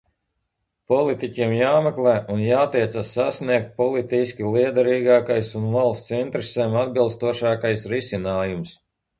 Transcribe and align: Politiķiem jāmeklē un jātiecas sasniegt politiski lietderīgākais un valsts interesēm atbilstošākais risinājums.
Politiķiem 0.91 1.51
jāmeklē 1.57 2.13
un 2.35 2.41
jātiecas 2.45 3.11
sasniegt 3.17 3.69
politiski 3.83 4.49
lietderīgākais 4.57 5.53
un 5.61 5.69
valsts 5.79 6.17
interesēm 6.23 6.81
atbilstošākais 6.87 7.89
risinājums. 7.97 8.75